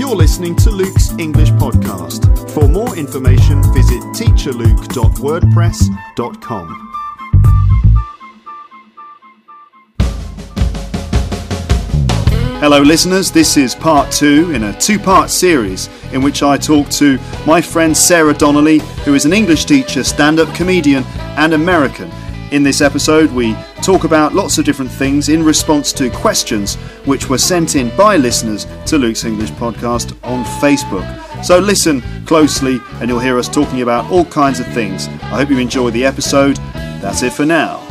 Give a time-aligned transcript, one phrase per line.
[0.00, 2.50] You're listening to Luke's English Podcast.
[2.52, 6.86] For more information, visit teacherluke.wordpress.com.
[12.60, 13.30] Hello, listeners.
[13.30, 17.60] This is part two in a two part series in which I talk to my
[17.60, 21.04] friend Sarah Donnelly, who is an English teacher, stand up comedian,
[21.36, 22.10] and American.
[22.52, 27.28] In this episode, we talk about lots of different things in response to questions which
[27.28, 31.06] were sent in by listeners to Luke's English Podcast on Facebook.
[31.44, 35.08] So listen closely and you'll hear us talking about all kinds of things.
[35.08, 36.56] I hope you enjoy the episode.
[37.00, 37.86] That's it for now.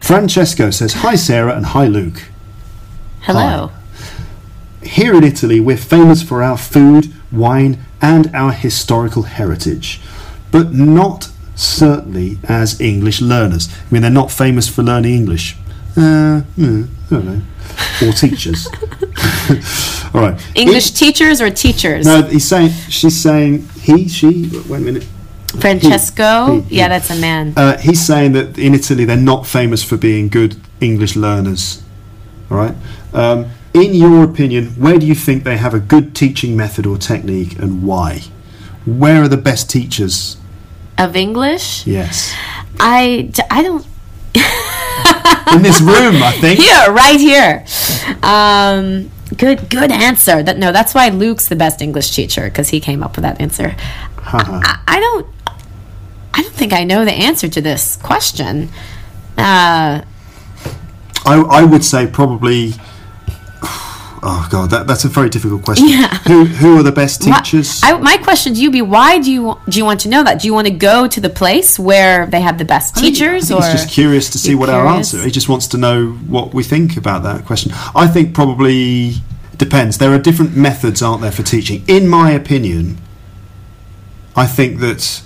[0.00, 2.22] Francesco says, Hi Sarah and hi Luke.
[3.22, 3.72] Hello.
[4.80, 10.00] Here in Italy, we're famous for our food, wine, and our historical heritage,
[10.50, 13.68] but not certainly as English learners.
[13.72, 15.56] I mean, they're not famous for learning English.
[15.96, 17.42] Uh, mm, I don't know.
[18.06, 18.68] Or teachers.
[20.14, 20.40] All right.
[20.54, 22.04] English It- teachers or teachers?
[22.06, 25.06] no, he's saying, she's saying, he, she, wait a minute.
[25.58, 26.56] Francesco?
[26.56, 27.54] He- he- yeah, that's a man.
[27.56, 31.82] Uh, he's saying that in Italy they're not famous for being good English learners.
[32.50, 32.74] All right.
[33.14, 36.98] Um, in your opinion, where do you think they have a good teaching method or
[36.98, 38.22] technique, and why?
[38.84, 40.36] Where are the best teachers?
[40.98, 41.86] of English?
[41.86, 42.34] Yes,
[42.80, 43.86] I, I don't.
[45.54, 46.60] in this room, I think.
[46.60, 47.64] Here, right here.
[48.22, 50.42] Um, good, good answer.
[50.42, 53.40] That no, that's why Luke's the best English teacher because he came up with that
[53.40, 53.70] answer.
[54.16, 54.60] Haha.
[54.62, 55.26] I, I don't.
[56.34, 58.68] I don't think I know the answer to this question.
[59.38, 60.02] Uh,
[61.24, 62.74] I, I would say probably.
[64.28, 65.88] Oh God, that, that's a very difficult question.
[65.88, 66.08] Yeah.
[66.26, 67.80] Who who are the best teachers?
[67.84, 70.40] I, my question to you be: Why do you do you want to know that?
[70.40, 73.14] Do you want to go to the place where they have the best I think-
[73.14, 75.14] teachers, I think or he's just curious to see what our curious?
[75.14, 75.24] answer.
[75.24, 77.70] He just wants to know what we think about that question.
[77.94, 79.14] I think probably
[79.56, 79.98] depends.
[79.98, 81.84] There are different methods, aren't there, for teaching?
[81.86, 82.98] In my opinion,
[84.34, 85.22] I think that.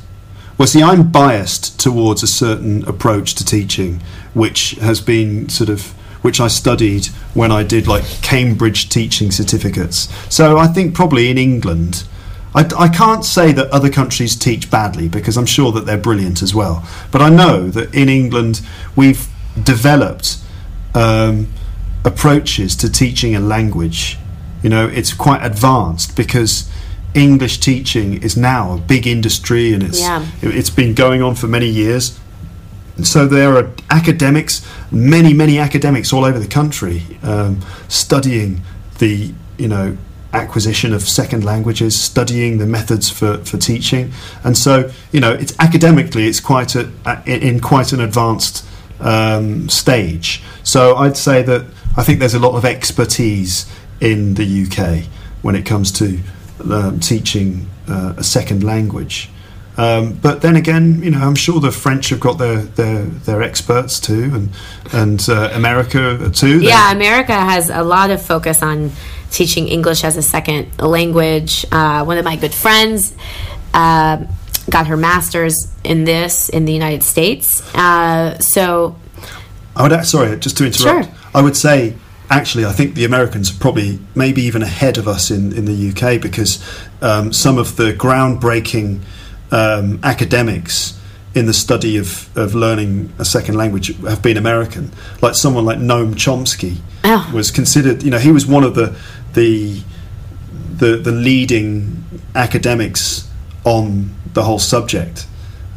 [0.59, 4.03] Well, see, I'm biased towards a certain approach to teaching,
[4.35, 10.09] which has been sort of which I studied when I did like Cambridge teaching certificates.
[10.35, 12.05] So I think probably in England,
[12.55, 16.43] I, I can't say that other countries teach badly because I'm sure that they're brilliant
[16.43, 16.87] as well.
[17.11, 18.61] But I know that in England
[18.97, 19.29] we've
[19.63, 20.39] developed
[20.95, 21.49] um,
[22.05, 24.19] approaches to teaching a language.
[24.63, 26.69] You know, it's quite advanced because
[27.15, 30.23] English teaching is now a big industry and it's Yeah.
[30.43, 32.19] it- it's been going on for many years.
[33.05, 38.63] So there are academics, many many academics all over the country, um, studying
[38.99, 39.97] the you know
[40.33, 44.13] acquisition of second languages, studying the methods for, for teaching,
[44.45, 46.91] and so you know it's academically it's quite a,
[47.27, 48.65] in quite an advanced
[49.01, 50.43] um, stage.
[50.63, 53.67] So I'd say that I think there's a lot of expertise
[54.01, 55.05] in the UK
[55.43, 56.21] when it comes to
[56.71, 59.29] um, teaching uh, a second language.
[59.81, 63.43] Um, but then again, you know, I'm sure the French have got their their, their
[63.43, 64.51] experts too, and
[64.93, 66.61] and uh, America too.
[66.61, 68.93] Yeah, America has a lot of focus on
[69.31, 71.65] teaching English as a second language.
[71.73, 73.15] Uh, one of my good friends
[73.73, 74.23] uh,
[74.69, 77.63] got her master's in this in the United States.
[77.75, 78.97] Uh, so,
[79.75, 81.07] I would sorry, just to interrupt.
[81.07, 81.15] Sure.
[81.35, 81.95] I would say
[82.29, 85.89] actually, I think the Americans are probably maybe even ahead of us in in the
[85.89, 86.63] UK because
[87.01, 89.01] um, some of the groundbreaking
[89.51, 90.99] um, academics
[91.35, 94.91] in the study of, of learning a second language have been American.
[95.23, 97.31] Like someone like Noam Chomsky Oh.
[97.33, 98.03] was considered.
[98.03, 98.97] You know, he was one of the
[99.35, 99.81] the
[100.77, 103.29] the, the leading academics
[103.65, 105.27] on the whole subject.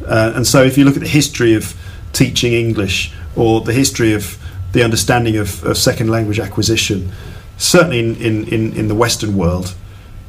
[0.06, 1.74] Uh, and so, if you look at the history of
[2.12, 4.38] teaching English or the history of
[4.72, 7.10] the understanding of, of second language acquisition,
[7.58, 9.74] certainly in, in, in, in the Western world,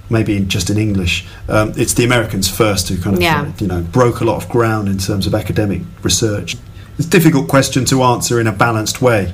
[0.10, 3.52] maybe just in English, um, it's the Americans first who kind of Yeah.
[3.60, 6.58] you know broke a lot of ground in terms of academic research.
[6.98, 9.34] It's a difficult question to answer in a balanced way.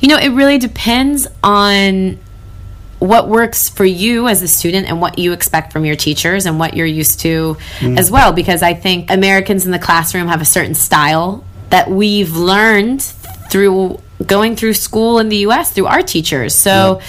[0.00, 2.18] you know, it really depends on
[3.00, 6.58] what works for you as a student and what you expect from your teachers and
[6.60, 8.32] what you're used to as well.
[8.32, 13.02] Because I think Americans in the classroom have a certain style that we've learned
[13.50, 16.54] through going through school in the US through our teachers.
[16.54, 17.00] So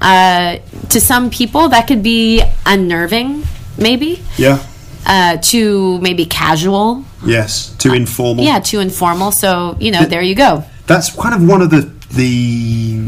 [0.00, 0.58] uh,
[0.90, 3.44] to some people, that could be unnerving,
[3.78, 4.58] maybe, Yeah.
[5.06, 7.04] uh, to maybe casual.
[7.24, 7.74] Yes.
[7.78, 8.44] Too informal.
[8.44, 9.30] Yeah, too informal.
[9.32, 10.64] So, you know, there you go.
[10.86, 12.98] that's kind of one of the the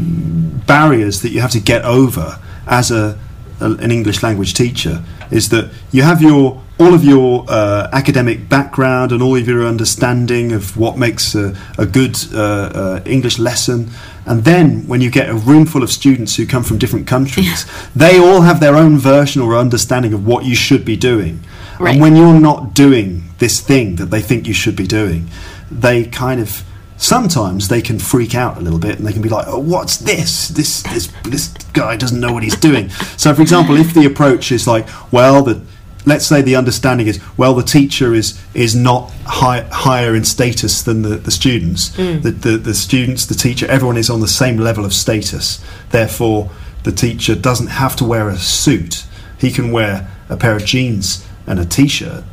[0.65, 3.17] barriers that you have to get over as a,
[3.59, 8.49] a an English language teacher is that you have your all of your uh, academic
[8.49, 13.39] background and all of your understanding of what makes a, a good uh, uh, English
[13.39, 13.89] lesson.
[14.25, 17.65] And then when you get a room full of students who come from different countries,
[17.95, 21.39] they all have their own version or understanding of what you should be doing.
[21.79, 21.93] Right.
[21.93, 25.29] And when you're not doing this thing that they think you should be doing,
[25.71, 26.63] they kind of
[26.97, 29.97] sometimes they can freak out a little bit and they can be like, "Oh, what's
[29.97, 30.49] this?
[30.49, 34.51] This this this guy doesn't know what he's doing." so, for example, if the approach
[34.51, 35.61] is like, "Well, the
[36.05, 40.81] let's say the understanding is well the teacher is is not high, higher in status
[40.83, 42.21] than the, the students mm.
[42.21, 46.49] the, the the students the teacher everyone is on the same level of status therefore
[46.83, 49.05] the teacher doesn't have to wear a suit
[49.39, 52.23] he can wear a pair of jeans and a t-shirt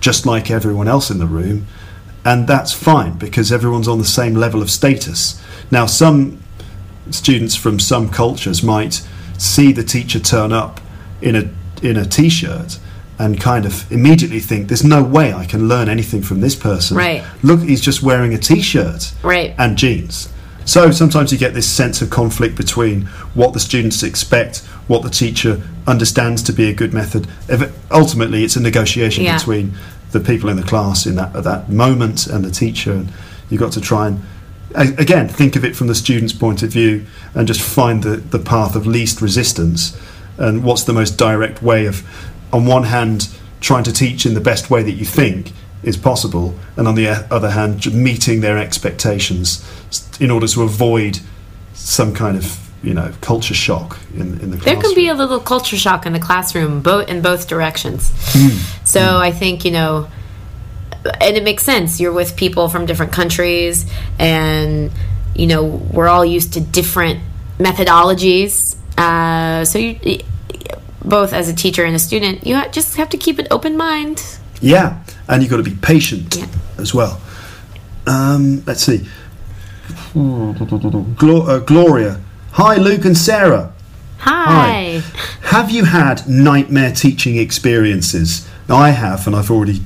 [0.00, 1.66] just like everyone else in the room
[2.26, 5.40] and that's fine because everyone's on the same level of status
[5.70, 6.38] now some
[7.10, 8.94] students from some cultures might
[9.38, 10.80] see the teacher turn up
[11.22, 11.44] in a
[11.82, 12.78] in a t-shirt
[13.18, 16.98] and kind of immediately think there's no way I can learn anything from this person.
[16.98, 17.24] Right.
[17.42, 19.54] Look, he's just wearing a t-shirt Right.
[19.58, 20.28] and jeans.
[20.66, 23.02] So sometimes you get this sense of conflict between
[23.34, 27.26] what the students expect, what the teacher understands to be a good method.
[27.90, 29.38] Ultimately, it's a negotiation Yeah.
[29.38, 29.72] between
[30.18, 33.12] the people in the class in that at that moment and the teacher, and
[33.50, 34.22] you've got to try and
[34.74, 38.38] again think of it from the student's point of view and just find the, the
[38.38, 39.98] path of least resistance
[40.38, 42.02] and what's the most direct way of
[42.52, 43.28] on one hand
[43.60, 45.52] trying to teach in the best way that you think
[45.82, 49.64] is possible and on the other hand meeting their expectations
[50.20, 51.20] in order to avoid
[51.72, 54.62] some kind of you know culture shock in, in the classroom.
[54.64, 58.12] There can be a little culture shock in the classroom, both in both directions.
[58.84, 60.08] So I think you know,
[61.20, 61.98] and it makes sense.
[62.00, 63.84] You're with people from different countries,
[64.18, 64.90] and
[65.34, 67.18] you know we're all used to different
[67.58, 68.76] methodologies.
[68.96, 70.20] Uh, so you,
[71.04, 74.22] both as a teacher and a student, you just have to keep an open mind.
[74.60, 76.46] Yeah, and you've got to be patient Yeah.
[76.78, 77.20] as well.
[78.06, 79.06] Um, let's see.
[80.14, 82.20] Glo- uh, Gloria.
[82.56, 83.74] Hi, Luke and Sarah.
[84.20, 85.02] Hi.
[85.42, 88.48] Have you had nightmare teaching experiences?
[88.70, 89.82] I have, and I've already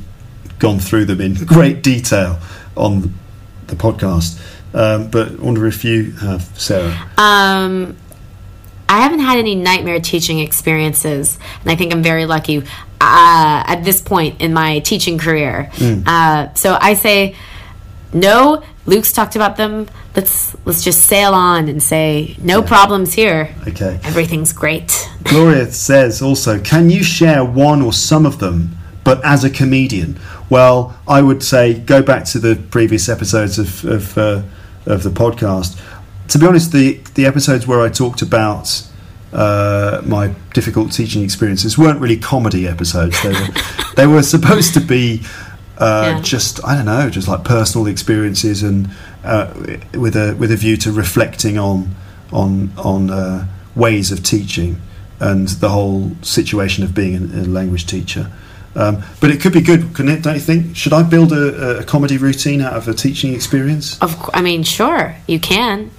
[0.60, 2.38] gone through them in great detail
[2.76, 3.12] on
[3.66, 4.40] the podcast.
[4.72, 6.96] Um, but I wonder if you have, Sarah.
[7.18, 7.96] Um,
[8.88, 13.82] I haven't had any nightmare teaching experiences, and I think I'm very lucky uh, at
[13.82, 15.72] this point in my teaching career.
[16.06, 17.34] Uh, so I say,
[18.12, 18.62] no.
[18.86, 19.88] Luke's talked about them.
[20.16, 23.54] Let's let's just sail on and say no problems here.
[23.68, 24.00] Okay.
[24.02, 25.08] Everything's great.
[25.24, 30.18] Gloria says also, can you share one or some of them, but as a comedian?
[30.48, 34.42] Well, I would say go back to the previous episodes of of, uh,
[34.86, 35.80] of the podcast.
[36.28, 38.86] To be honest, the the episodes where I talked about
[39.32, 43.22] uh, my difficult teaching experiences weren't really comedy episodes.
[43.22, 43.48] They were
[43.96, 45.22] they were supposed to be.
[45.80, 46.20] Uh, Yeah.
[46.22, 48.90] Just I don't know, just like personal experiences, and
[49.24, 49.46] uh,
[49.94, 51.94] with a with a view to reflecting on
[52.32, 54.80] on on uh, ways of teaching
[55.18, 58.30] and the whole situation of being a, a language teacher.
[58.76, 60.22] Um, but it could be good, couldn't it?
[60.22, 60.76] Don't you think?
[60.76, 63.98] Should I build a, a comedy routine out of a teaching experience?
[64.00, 65.90] Of I mean, sure, you can.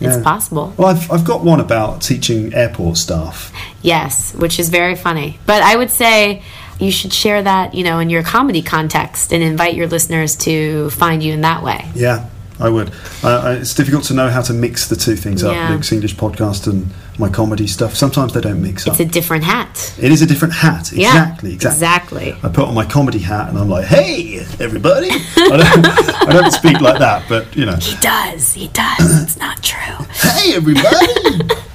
[0.00, 0.22] It's Yeah.
[0.22, 0.72] possible.
[0.76, 3.50] Well, I've, I've got one about teaching airport staff.
[3.82, 5.38] Yes, which is very funny.
[5.46, 6.42] But I would say
[6.78, 10.90] you should share that, you know, in your comedy context and invite your listeners to
[10.90, 11.88] find you in that way.
[11.94, 12.28] Yeah,
[12.60, 12.92] I would.
[13.22, 15.50] I, it's difficult to know how to mix the two things Yeah.
[15.66, 17.96] up Luke's English podcast and my comedy stuff.
[17.96, 18.92] Sometimes they don't mix up.
[18.92, 19.92] It's a different hat.
[20.00, 20.92] it is a different hat.
[20.92, 22.28] Yeah, Exactly, exactly.
[22.28, 22.48] exactly.
[22.48, 25.08] I put on my comedy hat and I'm like, hey, everybody.
[25.10, 28.52] I don't, I don't speak like that, but you know, He does.
[28.54, 29.22] He does.
[29.22, 30.04] It's not true.
[30.12, 31.54] hey, everybody.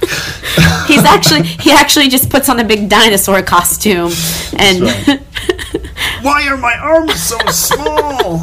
[0.86, 4.12] He's actually he actually just puts on a big dinosaur costume
[4.56, 5.24] and That's
[6.22, 8.42] Why are my arms so small?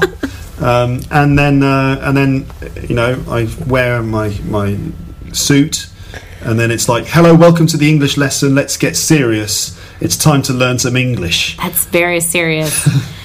[0.59, 2.45] Um, and then, uh, and then,
[2.87, 4.77] you know, I wear my my
[5.33, 5.87] suit,
[6.41, 8.53] and then it's like, hello, welcome to the English lesson.
[8.53, 9.79] Let's get serious.
[9.99, 11.57] It's time to learn some English.
[11.57, 12.87] that's very serious.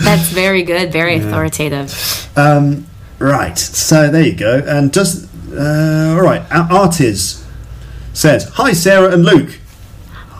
[0.00, 1.90] That's very good, very authoritative.
[2.36, 2.86] Um,
[3.18, 3.58] right.
[3.58, 4.62] So there you go.
[4.64, 6.42] And just uh, all right.
[6.52, 7.44] Ar- Artis
[8.18, 9.60] says, "Hi, Sarah and Luke.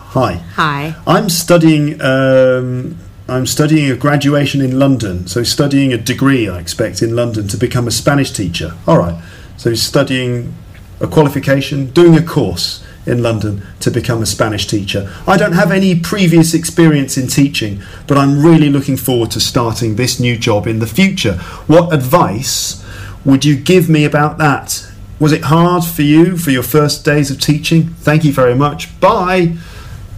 [0.09, 0.41] Hi.
[0.55, 0.95] Hi.
[1.07, 2.01] I'm studying.
[2.01, 2.97] Um,
[3.29, 5.27] I'm studying a graduation in London.
[5.27, 8.73] So studying a degree, I expect, in London to become a Spanish teacher.
[8.87, 9.15] All right.
[9.55, 10.55] So studying
[10.99, 15.09] a qualification, doing a course in London to become a Spanish teacher.
[15.25, 19.95] I don't have any previous experience in teaching, but I'm really looking forward to starting
[19.95, 21.35] this new job in the future.
[21.67, 22.83] What advice
[23.23, 24.88] would you give me about that?
[25.19, 27.89] Was it hard for you for your first days of teaching?
[27.89, 28.97] Thank you very much.
[29.01, 29.57] Bye.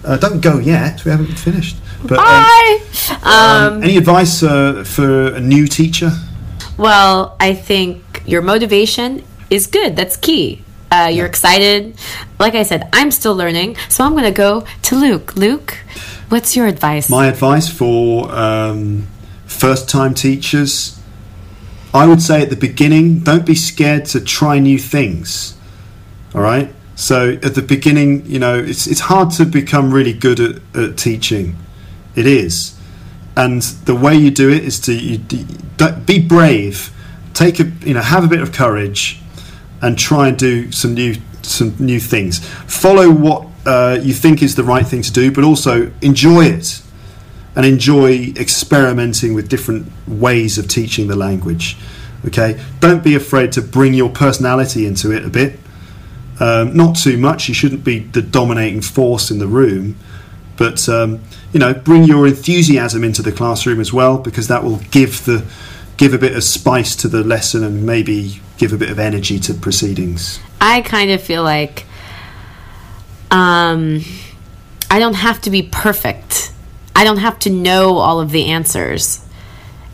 [0.03, 1.03] Uh, don't go yet.
[1.05, 1.77] We haven't finished.
[2.03, 2.79] But um, Bye.
[3.23, 6.11] um, any advice uh, for a new teacher?
[6.77, 9.95] Well, I think your motivation is good.
[9.95, 10.63] That's key.
[10.91, 11.95] Uh, you're excited.
[12.39, 15.35] Like I said, I'm still learning, so I'm going to go to Luke.
[15.35, 15.77] Luke,
[16.29, 17.09] what's your advice?
[17.09, 19.07] My advice for um,
[19.45, 21.00] first time teachers
[21.93, 25.57] I would say at the beginning, don't be scared to try new things.
[26.33, 26.73] All right?
[26.95, 30.97] So at the beginning, you know, it's, it's hard to become really good at, at
[30.97, 31.57] teaching.
[32.15, 32.77] It is.
[33.35, 35.17] And the way you do it is to you,
[36.05, 36.93] be brave,
[37.33, 39.19] take a, you know, have a bit of courage
[39.81, 42.39] and try and do some new some new things.
[42.67, 46.80] Follow what uh, you think is the right thing to do, but also enjoy it
[47.55, 51.77] and enjoy experimenting with different ways of teaching the language.
[52.25, 55.59] Okay, don't be afraid to bring your personality into it a bit.
[56.39, 57.47] Um, not too much.
[57.47, 59.95] You shouldn't be the dominating force in the room,
[60.57, 64.77] but um, you know, bring your enthusiasm into the classroom as well, because that will
[64.91, 65.45] give the
[65.97, 69.39] give a bit of spice to the lesson and maybe give a bit of energy
[69.39, 70.39] to proceedings.
[70.59, 71.85] I kind of feel like
[73.29, 74.01] um,
[74.89, 76.50] I don't have to be perfect.
[77.01, 79.25] I don't have to know all of the answers.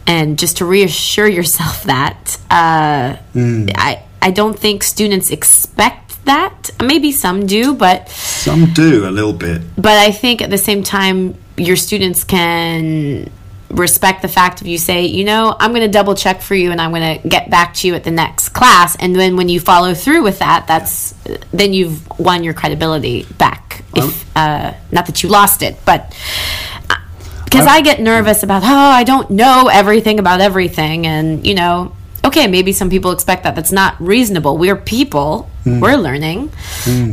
[0.05, 6.69] And just to reassure yourself that, uh, I, I don't think students expect that.
[6.83, 9.61] Maybe some do, but Some do a little bit.
[9.77, 13.31] but I think at the same time, your students can
[13.69, 16.71] respect the fact if you say, you know, I'm going to double check for you
[16.71, 18.97] and I'm going to get back to you at the next class.
[18.97, 21.13] And then when you follow through with that, that's
[21.53, 23.85] then you've won your credibility back.
[23.95, 26.13] If uh, not that you lost it, but
[27.49, 31.93] because I get nervous about, oh, I don't know everything about everything, and you know.
[32.25, 33.55] Okay, maybe some people expect that.
[33.55, 34.57] That's not reasonable.
[34.57, 35.49] We're people.
[35.65, 36.51] We're learning.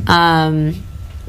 [0.09, 0.83] Um,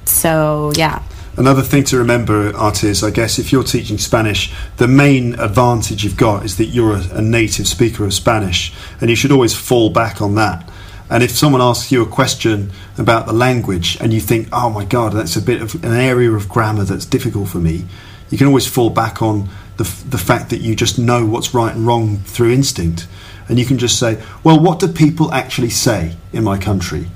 [0.05, 1.03] so yeah.
[1.37, 6.03] Another thing to remember, Art, is I guess if you're teaching Spanish, the main advantage
[6.03, 9.53] you've got is that you're a, a native speaker of Spanish, and you should always
[9.53, 10.67] fall back on that.
[11.09, 14.85] And if someone asks you a question about the language and you think, oh my
[14.85, 17.85] God, that's a bit of an area of grammar that's difficult for me,
[18.29, 21.75] you can always fall back on the, the fact that you just know what's right
[21.75, 23.07] and wrong through instinct.
[23.47, 27.07] And you can just say, well, what do people actually say in my country?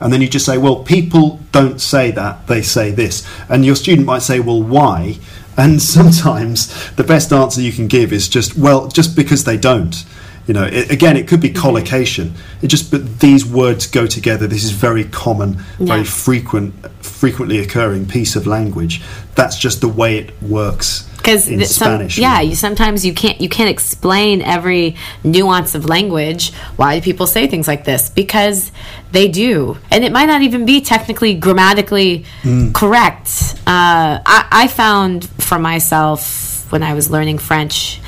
[0.00, 3.26] And then you just say, well, people don't say that, they say this.
[3.48, 5.18] And your student might say, well, why?
[5.56, 10.04] And sometimes the best answer you can give is just, well, just because they don't.
[10.46, 11.60] You know, it, again, it could be mm-hmm.
[11.60, 12.34] collocation.
[12.62, 14.46] It just, but these words go together.
[14.46, 16.74] This is very common, very frequent,
[17.18, 19.02] frequently occurring piece of language.
[19.34, 22.16] That's just the way it works because in Spanish.
[22.16, 27.26] yeah you sometimes you can't you can't explain every nuance of language why do people
[27.26, 28.72] say things like this because
[29.10, 32.24] they do and it might not even be technically grammatically
[32.72, 38.00] correct uh, I, I found for myself when i was learning french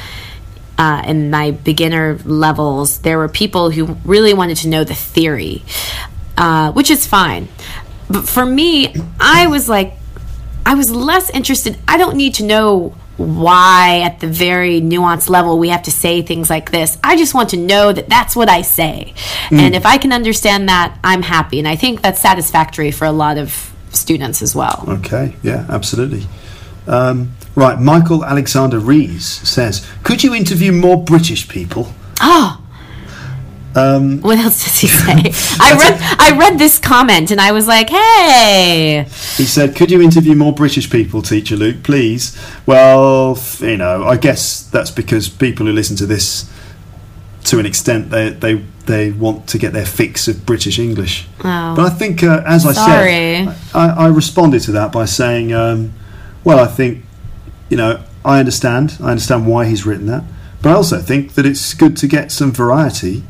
[0.81, 5.63] uh, in my beginner levels, there were people who really wanted to know the theory,
[6.39, 7.49] uh, which is fine.
[8.11, 9.95] But for me, I was like,
[10.67, 11.79] I was less interested.
[11.87, 16.23] I don't need to know why, at the very nuanced level, we have to say
[16.23, 16.99] things like this.
[17.05, 19.15] I just want to know that that's what I say.
[19.51, 21.59] And if I can understand that, I'm happy.
[21.59, 24.85] And I think that's satisfactory for a lot of students as well.
[24.89, 26.27] Okay, yeah, absolutely.
[26.87, 31.93] Um, right, Michael Alexander Rees says, could you interview more British people?
[32.21, 32.60] Oh.
[33.75, 35.33] Um, What else does he say?
[35.61, 40.01] I read I read this comment and I was like, "Hey, He said, "Could you
[40.03, 42.37] interview more British people, Teacher Luke, please?"
[42.67, 46.51] Well, you know, I guess that's because people who listen to this,
[47.45, 51.29] to an extent, they they they want to get their fix of British English.
[51.45, 51.77] Oh.
[51.77, 53.47] But I think, uh, as I Sorry.
[53.47, 55.93] said, I, I responded to that by saying, um,
[56.43, 57.05] "Well, I think,
[57.69, 58.97] you know, I understand.
[59.01, 60.25] I understand why he's written that,
[60.61, 63.23] but I also think that it's good to get some variety."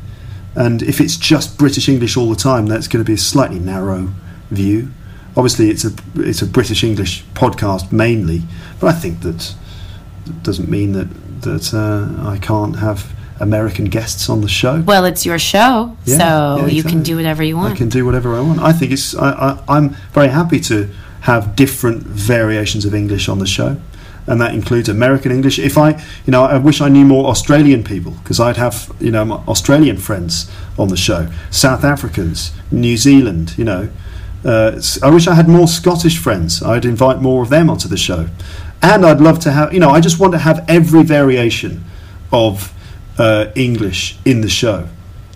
[0.55, 3.59] And if it's just British English all the time, that's going to be a slightly
[3.59, 4.09] narrow
[4.49, 4.89] view.
[5.37, 8.41] Obviously, it's a it's a British English podcast mainly,
[8.79, 9.55] but I think that
[10.43, 11.07] doesn't mean that
[11.41, 14.81] that uh, I can't have American guests on the show.
[14.81, 17.73] well, it's your show, Yeah, so yeah, you can do whatever you want.
[17.73, 18.59] I can do whatever I want.
[18.59, 20.89] I think it's I, I, I'm very happy to
[21.21, 23.77] have different variations of English on the show,
[24.31, 25.59] and that includes American English.
[25.59, 25.89] If I,
[26.25, 29.97] you know, I wish I knew more Australian people because I'd have you know Australian
[29.97, 33.53] friends on the show, South Africans, New Zealand.
[33.57, 33.89] You know,
[34.45, 36.63] uh, I wish I had more Scottish friends.
[36.63, 38.27] I'd invite more of them onto the show,
[38.81, 41.83] and I'd love to have you know I just want to have every variation
[42.31, 42.73] of
[43.17, 44.87] uh, English in the show.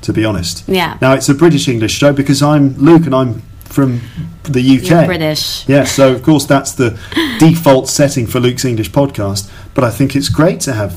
[0.02, 0.98] To be honest, Yeah.
[1.02, 3.42] now it's a British English show because I'm Luke and I'm
[3.76, 4.00] from
[4.44, 4.90] the UK.
[4.90, 5.68] You're British.
[5.68, 6.90] Yeah, so of course that's the
[7.40, 9.50] default setting for Luke's English podcast.
[9.76, 10.92] But I think it's great to have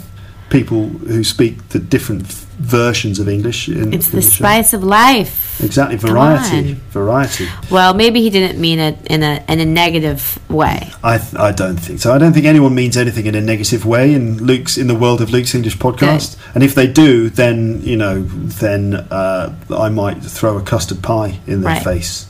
[0.50, 2.26] people who speak the different
[2.58, 3.68] versions of English.
[3.68, 4.30] In, It's in the show.
[4.42, 5.44] spice of life.
[5.62, 7.49] Exactly, variety, variety.
[7.70, 10.78] Well, maybe he didn't mean it in a in a negative way.
[11.02, 12.14] I th- I don't think so.
[12.14, 15.20] I don't think anyone means anything in a negative way in Luke's in the world
[15.20, 16.37] of Luke's English podcast.
[16.54, 18.23] And if they do, then you know,
[18.61, 19.52] then uh,
[19.87, 21.82] I might throw a custard pie in their Right.
[21.85, 22.26] face.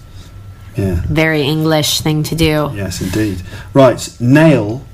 [0.78, 1.02] Yeah.
[1.08, 2.70] Very English thing to do.
[2.74, 3.42] Yes, indeed.
[3.74, 4.84] Right, Nail,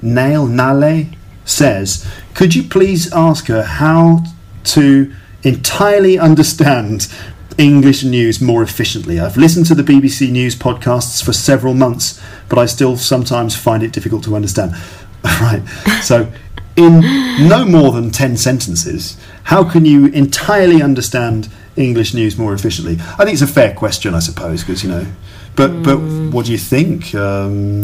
[0.00, 1.06] Nail Nale
[1.44, 4.24] says, could you please ask her how
[4.64, 7.12] to entirely understand
[7.58, 9.18] English news more efficiently?
[9.18, 13.82] I've listened to the BBC News podcasts for several months, but I still sometimes find
[13.82, 14.74] it difficult to understand.
[15.24, 15.62] right,
[16.02, 16.32] so
[16.76, 17.00] in
[17.48, 22.94] no more than 10 sentences, how can you entirely understand English news more efficiently?
[23.18, 25.06] I think it's a fair question, I suppose, because, you know.
[25.54, 27.14] But, but what do you think?
[27.14, 27.82] Um,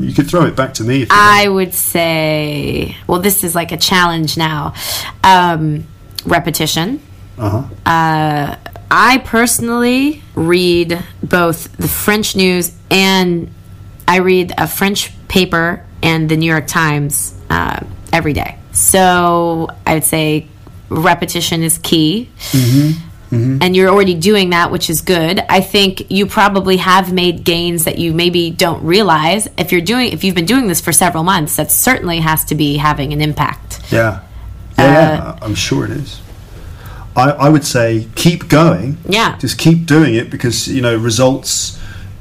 [0.00, 3.56] you could throw it back to me if you I would say, well, this is
[3.56, 4.74] like a challenge now.
[5.24, 5.84] Um,
[6.24, 7.00] repetition.
[7.38, 7.64] Uh-huh.
[7.84, 8.56] Uh,
[8.90, 13.50] I personally read both the French news and
[14.06, 17.80] I read a French paper and the New York Times uh,
[18.12, 18.58] every day.
[18.72, 20.46] So I would say
[20.88, 22.30] repetition is key.
[23.32, 25.40] And you're already doing that, which is good.
[25.48, 29.48] I think you probably have made gains that you maybe don't realize.
[29.56, 32.54] If you're doing, if you've been doing this for several months, that certainly has to
[32.54, 33.80] be having an impact.
[33.90, 34.20] Yeah.
[34.78, 36.20] Yeah, yeah, I'm sure it is.
[37.14, 38.98] I, I would say keep going.
[39.08, 39.36] Yeah.
[39.38, 41.78] Just keep doing it because, you know, results,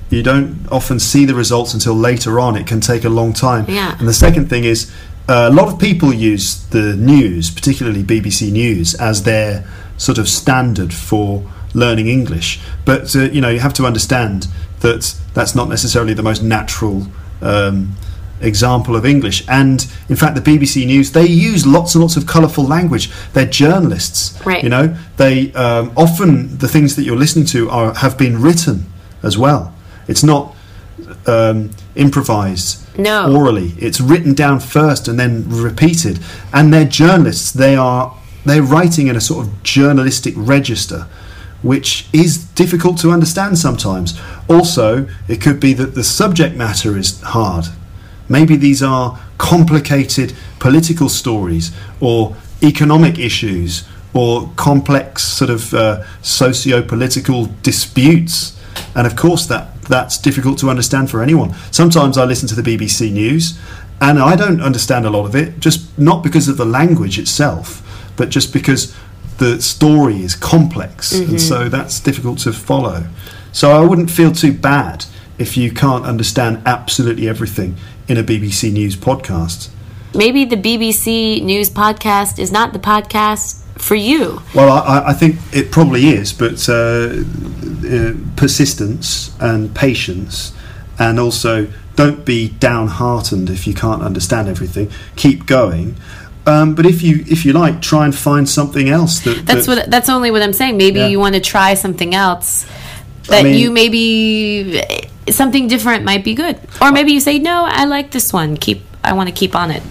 [0.10, 2.56] you don't often see the results until later on.
[2.56, 3.66] It can take a long time.
[3.70, 3.98] Yeah.
[3.98, 4.92] And the second thing is,
[5.30, 9.66] uh, a lot of people use the news, particularly BBC News, as their
[10.02, 11.44] sort of standard for
[11.74, 12.60] learning English.
[12.86, 14.48] But, uh, you know, you have to understand
[14.80, 17.08] that that's not necessarily the most natural.
[17.42, 17.96] Um,
[18.44, 19.44] example of English.
[19.48, 23.12] And in fact, the BBC News they use lots and lots of colourful language.
[23.34, 24.64] They're journalists, Right.
[24.64, 28.86] You know, they um, often the things that you're listening to are have been written
[29.22, 29.76] as well.
[30.08, 30.56] It's not
[31.28, 33.32] um, improvised No.
[33.36, 33.74] orally.
[33.78, 36.20] It's written down first and then repeated.
[36.52, 37.52] And they're journalists.
[37.52, 38.12] They are
[38.46, 41.08] they're writing in a sort of journalistic register.
[41.62, 44.20] Which is difficult to understand sometimes.
[44.50, 47.66] Also, it could be that the subject matter is hard.
[48.28, 57.46] Maybe these are complicated political stories or economic issues or complex sort of uh, socio-political
[57.62, 58.60] disputes.
[58.96, 61.54] And of course, that that's difficult to understand for anyone.
[61.72, 63.60] Sometimes I listen to the BBC News,
[64.00, 67.86] and I don't understand a lot of it, just not because of the language itself,
[68.16, 68.96] but just because
[69.38, 73.08] the story is complex, and so that's difficult to follow.
[73.52, 75.06] So I wouldn't feel too bad
[75.38, 77.76] if you can't understand absolutely everything
[78.08, 79.70] in a BBC News podcast.
[80.14, 84.42] Maybe the BBC News podcast is not the podcast for you.
[84.54, 87.24] Well, I, I think it probably is, but uh,
[87.88, 90.54] uh, persistence and patience,
[91.00, 94.92] and also don't be downhearted if you can't understand everything.
[95.16, 95.96] Keep going.
[96.48, 99.78] Um, but if you if you like, try and find something else that That's that-
[99.78, 99.92] what.
[99.92, 100.78] That's only what I'm saying.
[100.78, 101.08] Maybe Yeah.
[101.08, 102.66] you want to try something else
[103.28, 104.82] that mean- you maybe
[105.30, 108.58] something different might be good, or maybe you say no, I like this one.
[108.58, 108.82] Keep.
[109.04, 109.84] I want to keep on it.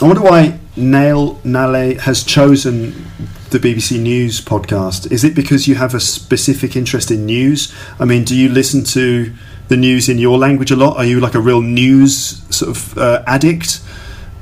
[0.00, 2.94] I wonder why Nail Nale has chosen
[3.50, 5.10] the BBC News podcast.
[5.10, 7.72] Is it because you have a specific interest in news?
[7.98, 9.32] I mean, do you listen to
[9.68, 10.96] the news in your language a lot?
[10.98, 13.80] Are you like a real news sort of uh, addict?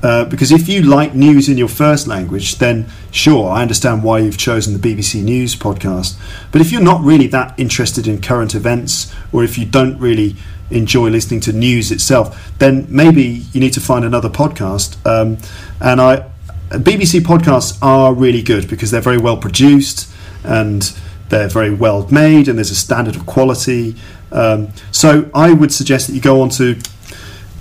[0.05, 4.19] Uh, because if you like news in your first language, then sure, I understand why
[4.19, 6.21] you've chosen the BBC News podcast.
[6.53, 10.37] But if you're not really that interested in current events, or if you don't really
[10.71, 14.99] enjoy listening to news itself, then maybe you need to find another podcast.
[15.07, 15.39] Um,
[15.81, 16.31] and I,
[16.69, 20.13] BBC podcasts are really good because they're very well produced
[20.43, 20.83] and
[21.31, 23.97] they're very well made, and there's a standard of quality.
[24.31, 26.79] Um, so I would suggest that you go on to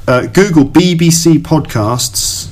[0.08, 2.52] uh, Google BBC podcasts.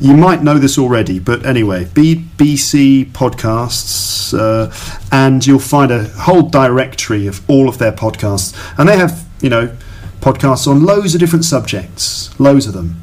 [0.00, 4.72] You might know this already, but anyway, BBC podcasts, uh,
[5.12, 8.56] and you'll find a whole directory of all of their podcasts.
[8.78, 9.76] And they have, you know,
[10.20, 13.00] podcasts on loads of different subjects, loads of them.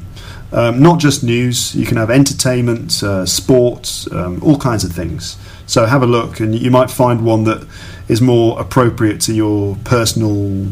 [0.52, 5.38] Um, not just news, you can have entertainment, uh, sports, um, all kinds of things.
[5.66, 7.66] So have a look, and you might find one that
[8.10, 10.66] is more appropriate to your personal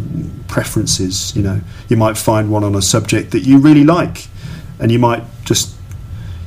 [0.48, 1.35] preferences.
[1.37, 4.27] You know, you might find one on a subject that you really like,
[4.81, 5.74] and you might just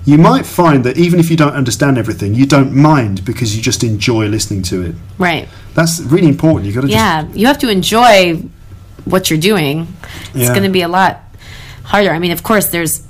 [0.03, 3.61] you might find that even if you don't understand everything, you don't mind because you
[3.61, 4.95] just enjoy listening to it.
[5.19, 5.47] Right.
[5.75, 6.65] That's really important.
[6.65, 8.41] You got to Yeah, you have to enjoy
[9.05, 9.87] what you're doing.
[10.33, 10.49] It's Yeah.
[10.49, 11.23] going to be a lot
[11.83, 12.11] harder.
[12.11, 13.03] I mean, of course, there's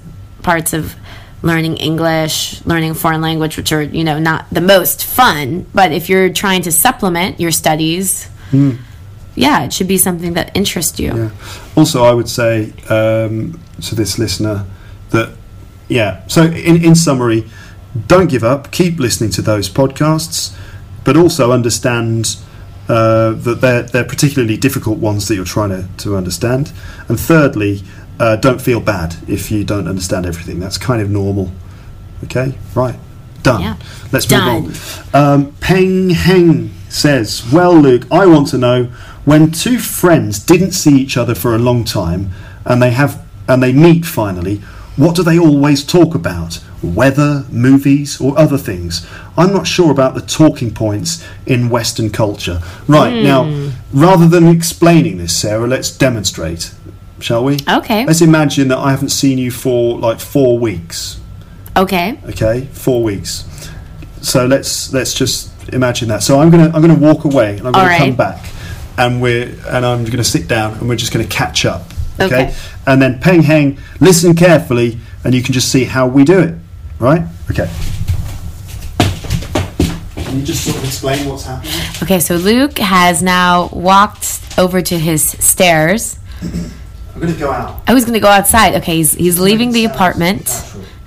[0.44, 0.96] parts of
[1.42, 5.66] learning English, learning foreign language, which are you know not the most fun.
[5.74, 8.30] But if you're trying to supplement your studies,
[9.36, 11.16] yeah, it should be something that interests you.
[11.16, 11.30] Yeah.
[11.76, 14.66] Also, I would say um, to this listener
[15.12, 15.36] that,
[15.88, 17.50] yeah, so in, in summary,
[18.08, 20.56] don't give up, keep listening to those podcasts,
[21.04, 22.38] but also understand
[22.88, 26.72] uh, that they're, they're particularly difficult ones that you're trying to, to understand.
[27.08, 27.84] And thirdly,
[28.22, 30.60] uh, don't feel bad if you don't understand everything.
[30.60, 31.52] That's kind of normal.
[32.26, 32.54] Okay?
[32.76, 32.96] Right.
[33.42, 33.62] Done.
[33.62, 33.78] Yeah.
[34.12, 34.66] Let's Done.
[34.66, 35.24] move on.
[35.24, 38.84] Um, Peng Heng says, Well, Luke, I want to know
[39.26, 42.30] when two friends didn't see each other for a long time
[42.64, 44.58] and they have and they meet finally,
[44.98, 46.64] what do they always talk about?
[46.84, 49.08] Weather, movies, or other things?
[49.36, 52.62] I'm not sure about the talking points in Western culture.
[52.88, 56.74] Right, now, rather than explaining this, Sarah, let's demonstrate,
[57.22, 57.58] shall we?
[57.70, 58.06] Okay.
[58.06, 61.20] Let's imagine that I haven't seen you for like four weeks.
[61.78, 62.20] Okay.
[62.30, 62.68] okay?
[62.74, 63.46] Four weeks.
[64.22, 66.22] So let's let's just imagine that.
[66.24, 68.46] So i'm gonna i'm gonna walk away and i'm gonna All come back
[68.98, 71.84] and we're and i'm gonna sit down and we're just gonna catch up.
[72.20, 72.56] Okay, Okay.
[72.86, 76.56] and then peng heng listen carefully and you can just see how we do it.
[77.00, 77.24] Right?
[77.50, 77.70] Okay.
[80.16, 81.74] Can you just sort of explain what's happening?
[82.04, 86.18] Okay, so Luke has now walked over to his stairs.
[87.22, 88.76] I'm gonna go out I was to go outside.
[88.76, 90.50] Okay, he's, he's leaving the apartment.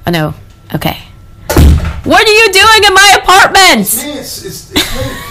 [0.07, 0.35] Oh, no.
[0.75, 0.99] Okay.
[2.05, 3.81] What are you doing in my apartment?
[3.81, 5.31] it's, it's, it's Luke.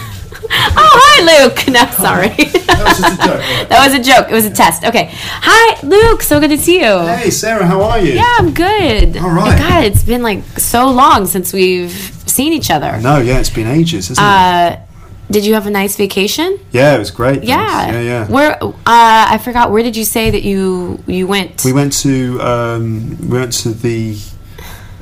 [0.76, 1.66] Oh, hi, Luke.
[1.68, 2.28] No, sorry.
[2.28, 3.40] that was just a joke?
[3.70, 4.30] That was a joke.
[4.30, 4.84] It was a test.
[4.84, 5.08] Okay.
[5.12, 6.22] Hi, Luke.
[6.22, 6.98] So good to see you.
[7.06, 9.16] hey sarah how are you Yeah, I'm good.
[9.16, 9.58] All Oh.
[9.58, 11.90] God, it's been like so long since we've
[12.26, 13.00] seen each other.
[13.00, 14.83] no yeah it's been ages hasn't it Uh,
[15.30, 16.58] did you have a nice vacation?
[16.72, 17.42] yeah it was great.
[17.44, 17.92] Yeah.
[17.92, 18.62] yeah yeah Where?
[18.62, 19.70] Uh, I forgot.
[19.72, 21.64] Where did you say that you you went?
[21.64, 24.16] We went to um, we went to the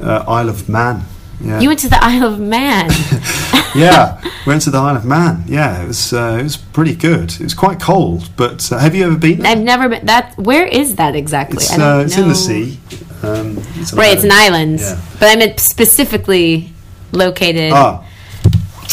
[0.00, 1.02] uh, Isle of Man.
[1.40, 2.90] Yeah, you went to the Isle of Man.
[3.74, 5.42] yeah, we went to the Isle of Man.
[5.48, 7.32] Yeah, it was uh, it was pretty good.
[7.32, 9.38] It was quite cold, but uh, have you ever been?
[9.40, 9.50] there?
[9.52, 10.06] I've never been.
[10.06, 10.38] That.
[10.38, 11.56] Where is that exactly?
[11.56, 12.78] It's, uh, it's in the sea.
[13.22, 14.80] Um, it's Right, it's an island.
[14.80, 15.00] Yeah.
[15.18, 16.72] But I meant specifically
[17.12, 17.72] located.
[17.72, 18.04] Ah,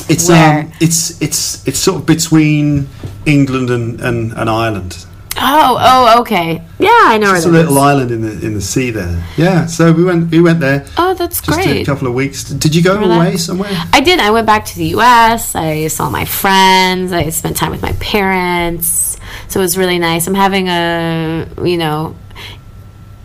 [0.10, 2.88] it's um, it's it's it's sort of between
[3.26, 5.06] England and, and, and Ireland.
[5.42, 6.62] Oh, oh, okay.
[6.80, 7.84] Yeah, I know It's a little is.
[7.84, 9.24] island in the in the sea there.
[9.38, 12.44] Yeah, so we went we went there Oh, that's just a couple of weeks.
[12.44, 13.38] Did you go Remember away that?
[13.38, 13.72] somewhere?
[13.94, 14.20] I did.
[14.20, 15.56] I went back to the U.S.
[15.56, 17.14] I saw my friends.
[17.14, 19.18] I spent time with my parents.
[19.48, 20.28] So it was really nice.
[20.28, 22.16] I'm having a you know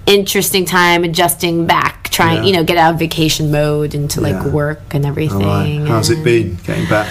[0.06, 2.46] interesting time adjusting back, trying Yeah.
[2.48, 4.48] you know get out of vacation mode into like Yeah.
[4.60, 5.46] work and everything.
[5.46, 5.88] right.
[5.88, 7.08] How's it been getting back?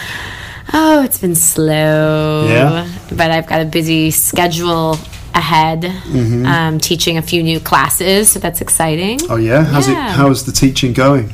[0.73, 2.47] Oh, it's been slow.
[2.49, 2.87] Yeah?
[3.11, 4.97] But I've got a busy schedule
[5.35, 5.81] ahead.
[5.83, 6.45] Mm-hmm.
[6.45, 9.19] Um, teaching a few new classes, so that's exciting.
[9.29, 9.97] Oh yeah, how's it?
[10.19, 11.33] How's the teaching going?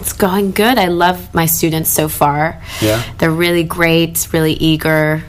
[0.00, 0.76] It's going good.
[0.78, 2.60] I love my students so far.
[2.82, 3.02] Yeah.
[3.18, 5.22] They're really great, really eager.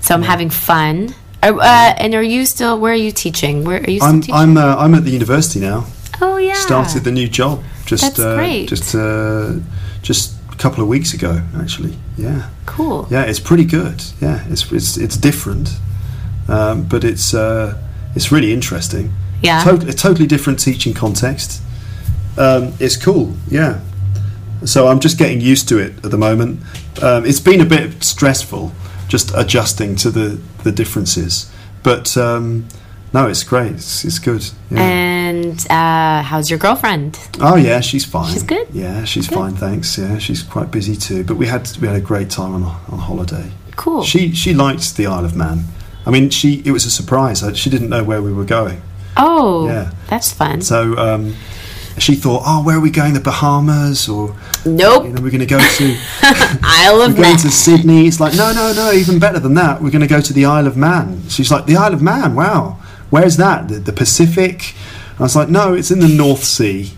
[0.00, 1.14] So I'm having fun.
[1.42, 2.78] Uh, and are you still?
[2.78, 3.64] Where are you teaching?
[3.64, 4.34] Where are you still I'm teaching?
[4.34, 5.84] I'm uh, I'm at the university now.
[6.20, 6.54] Oh yeah.
[6.54, 9.54] Started the new job just uh, just uh,
[10.02, 11.96] just a couple of weeks ago actually.
[12.16, 13.06] Yeah, cool.
[13.10, 14.02] yeah, it's pretty good.
[14.20, 15.70] Yeah, it's it's it's different,
[16.48, 17.80] um, but it's uh,
[18.14, 19.12] it's really interesting.
[19.42, 19.62] Yeah.
[19.62, 21.60] Tot- a totally different teaching context.
[22.38, 23.34] Um, it's cool.
[23.48, 23.80] Yeah.
[24.64, 26.60] So I'm just getting used to it at the moment.
[27.02, 28.72] Um, it's been a bit stressful,
[29.08, 31.50] just adjusting to the the differences.
[31.82, 32.66] But um,
[33.12, 33.72] no, it's great.
[33.72, 34.48] It's, it's good.
[34.70, 35.13] Yeah.
[35.34, 37.18] And uh, how's your girlfriend?
[37.40, 38.32] Oh yeah, she's fine.
[38.32, 38.68] She's good?
[38.72, 39.34] Yeah, she's Good.
[39.34, 39.54] fine.
[39.56, 39.98] Thanks.
[39.98, 41.24] Yeah, she's quite busy too.
[41.24, 43.50] But we had we had a great time on on holiday.
[43.76, 44.04] Cool.
[44.04, 45.64] She she liked the Isle of Man.
[46.06, 47.42] I mean, she it was a surprise.
[47.42, 48.80] Uh, She didn't know where we were going.
[49.16, 49.90] oh, Yeah.
[50.08, 50.60] that's fun.
[50.60, 51.34] So um,
[51.98, 53.14] she thought, oh, where are we going?
[53.14, 55.04] The Bahamas, or nope.
[55.04, 55.96] you know, we're going to go to
[56.62, 57.38] Isle of we're going Man.
[57.38, 58.06] to Sydney.
[58.06, 58.92] It's like, no, no, no.
[58.92, 59.80] Even better than that.
[59.82, 61.28] We're going to go to the Isle of Man.
[61.28, 62.34] She's like, the Isle of Man.
[62.34, 62.78] Wow,
[63.10, 63.68] where's that?
[63.68, 64.74] The, the Pacific.
[65.18, 66.92] I was like, no, it's in the North Sea.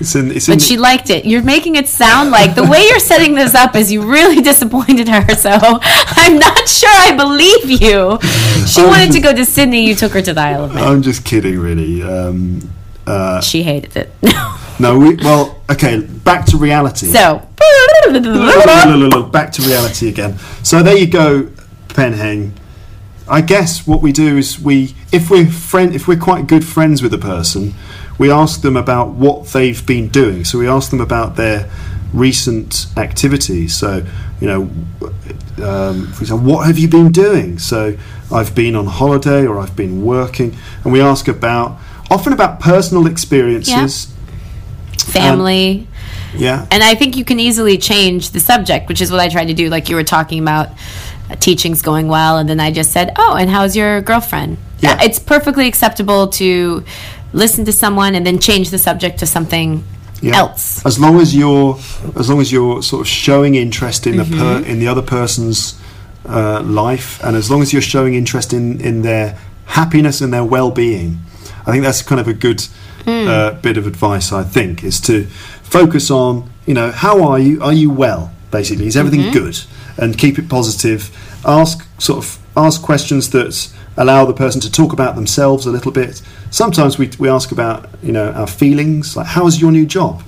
[0.00, 0.30] It's in.
[0.30, 0.54] It's in.
[0.54, 1.24] But she liked it.
[1.24, 5.08] You're making it sound like the way you're setting this up is you really disappointed
[5.08, 5.34] her.
[5.34, 5.50] So
[5.82, 8.18] I'm not sure I believe you.
[8.66, 8.86] She Oh.
[8.88, 9.84] wanted to go to Sydney.
[9.86, 10.84] You took her to the Isle of Man.
[10.84, 12.02] I'm just kidding, really.
[12.02, 12.70] Um,
[13.08, 14.12] uh, She hated it.
[14.78, 15.98] no, we, well, okay.
[16.00, 17.06] Back to reality.
[17.06, 17.42] so.
[19.32, 20.38] back to reality again.
[20.62, 21.50] So there you go,
[21.88, 22.52] Peng Heng.
[23.30, 27.02] I guess what we do is we, if we're friend, if we're quite good friends
[27.02, 27.74] with a person,
[28.18, 30.44] we ask them about what they've been doing.
[30.44, 31.70] So we ask them about their
[32.12, 33.76] recent activities.
[33.76, 34.04] So,
[34.40, 34.62] you know,
[35.62, 37.58] um, for example, what have you been doing?
[37.58, 37.96] So,
[38.30, 41.78] I've been on holiday or I've been working, and we ask about
[42.10, 44.12] often about personal experiences.
[44.98, 45.86] Family.
[46.34, 46.66] Yeah.
[46.70, 49.54] And I think you can easily change the subject, which is what I tried to
[49.54, 49.70] do.
[49.70, 50.68] Like you were talking about
[51.36, 54.98] teaching's going well, and then I just said, "Oh, and how's your girlfriend?" Yeah.
[55.02, 56.84] it's perfectly acceptable to
[57.32, 59.82] listen to someone and then change the subject to something
[60.20, 60.36] Yeah.
[60.38, 60.84] else.
[60.86, 61.78] As long as you're,
[62.16, 64.70] as long as you're sort of showing interest in the per, Mm-hmm.
[64.70, 65.74] in the other person's
[66.28, 69.36] uh, life, and as long as you're showing interest in in their
[69.66, 71.18] happiness and their well-being,
[71.66, 72.66] I think that's kind of a good
[73.04, 73.26] Hmm.
[73.28, 74.32] uh, bit of advice.
[74.32, 75.26] I think is to
[75.62, 77.62] focus on, you know, how are you?
[77.62, 78.30] Are you well?
[78.50, 79.44] Basically, is everything Mm-hmm.
[79.44, 79.56] good?
[79.98, 81.10] And keep it positive.
[81.44, 85.90] Ask sort of ask questions that allow the person to talk about themselves a little
[85.92, 86.22] bit.
[86.50, 90.22] Sometimes we, we ask about you know our feelings, like how's your new job?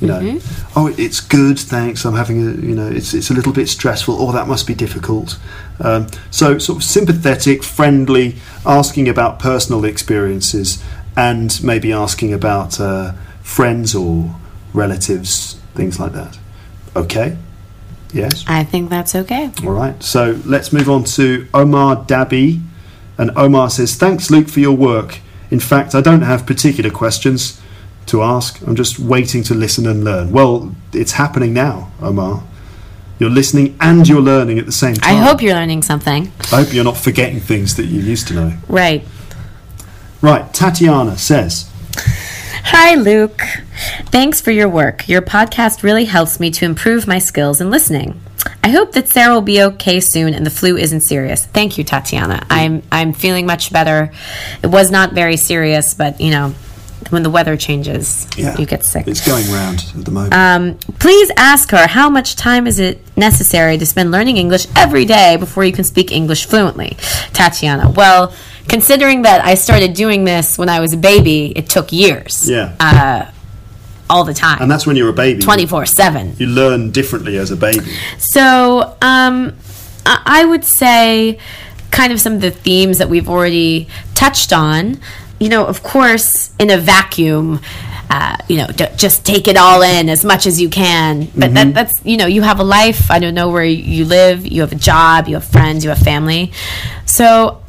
[0.00, 0.78] You know, Mm-hmm.
[0.78, 2.06] oh, it's good, thanks.
[2.06, 4.16] I'm having a, you know, it's it's a little bit stressful.
[4.18, 5.38] Oh, that must be difficult.
[5.78, 10.82] Um, so, sort of sympathetic, friendly, asking about personal experiences,
[11.16, 14.34] and maybe asking about uh, friends or
[14.72, 16.38] relatives, things like that.
[16.96, 17.36] Okay.
[18.12, 18.44] Yes.
[18.46, 19.50] I think that's okay.
[19.64, 20.00] All right.
[20.02, 22.60] So let's move on to Omar Dabi,
[23.18, 25.18] and Omar says, "Thanks, Luke, for your work.
[25.50, 27.60] In fact, I don't have particular questions."
[28.10, 28.60] to ask.
[28.66, 30.32] I'm just waiting to listen and learn.
[30.32, 32.42] Well, it's happening now, Omar.
[33.18, 35.16] You're listening and you're learning at the same time.
[35.16, 36.32] I hope you're learning something.
[36.52, 38.52] I hope you're not forgetting things that you used to know.
[38.66, 39.06] Right.
[40.22, 41.70] Right, Tatiana says,
[42.64, 43.40] Hi, Luke.
[44.06, 45.08] Thanks for your work.
[45.08, 48.20] Your podcast really helps me to improve my skills in listening.
[48.62, 51.46] I hope that Sarah will be okay soon and the flu isn't serious.
[51.46, 52.46] Thank you, Tatiana.
[52.50, 54.12] I'm I'm feeling much better.
[54.62, 56.54] It was not very serious, but you know,
[57.08, 59.08] when the weather changes, yeah, you get sick.
[59.08, 60.34] It's going round at the moment.
[60.34, 65.04] Um, please ask her how much time is it necessary to spend learning English every
[65.06, 66.96] day before you can speak English fluently?
[67.32, 67.90] Tatiana.
[67.90, 68.32] Well,
[68.68, 72.48] considering that I started doing this when I was a baby, it took years.
[72.48, 72.76] yeah.
[72.78, 73.30] Uh,
[74.10, 74.60] all the time.
[74.60, 75.40] and that's when you're a baby.
[75.40, 76.34] 24 7.
[76.38, 77.86] You learn differently as a baby.
[78.18, 79.54] So, um,
[80.04, 81.38] I I would say
[81.92, 84.98] kind of some of the themes that we've already touched on.
[85.40, 87.60] You know, of course, in a vacuum,
[88.10, 91.28] uh, you know, d- just take it all in as much as you can.
[91.34, 93.10] But that, that's, you know, you have a life.
[93.10, 94.46] I don't know where you live.
[94.46, 95.28] You have a job.
[95.28, 95.82] You have friends.
[95.82, 96.52] You have family.
[97.06, 97.62] So